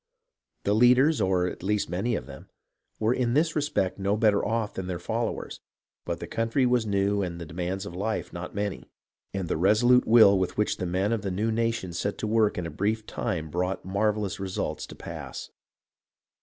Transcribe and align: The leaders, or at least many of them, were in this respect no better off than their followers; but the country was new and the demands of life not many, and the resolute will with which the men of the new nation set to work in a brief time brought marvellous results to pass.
The 0.63 0.73
leaders, 0.73 1.21
or 1.21 1.45
at 1.45 1.61
least 1.61 1.87
many 1.87 2.15
of 2.15 2.25
them, 2.25 2.49
were 2.99 3.13
in 3.13 3.35
this 3.35 3.55
respect 3.55 3.99
no 3.99 4.17
better 4.17 4.43
off 4.43 4.73
than 4.73 4.87
their 4.87 4.97
followers; 4.97 5.59
but 6.05 6.19
the 6.19 6.25
country 6.25 6.65
was 6.65 6.87
new 6.87 7.21
and 7.21 7.39
the 7.39 7.45
demands 7.45 7.85
of 7.85 7.93
life 7.95 8.33
not 8.33 8.55
many, 8.55 8.89
and 9.31 9.47
the 9.47 9.57
resolute 9.57 10.07
will 10.07 10.39
with 10.39 10.57
which 10.57 10.77
the 10.77 10.87
men 10.87 11.13
of 11.13 11.21
the 11.21 11.29
new 11.29 11.51
nation 11.51 11.93
set 11.93 12.17
to 12.17 12.25
work 12.25 12.57
in 12.57 12.65
a 12.65 12.71
brief 12.71 13.05
time 13.05 13.51
brought 13.51 13.85
marvellous 13.85 14.39
results 14.39 14.87
to 14.87 14.95
pass. 14.95 15.51